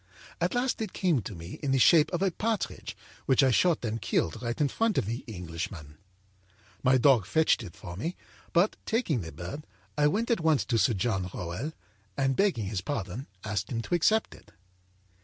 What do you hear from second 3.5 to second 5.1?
shot and killed right in front of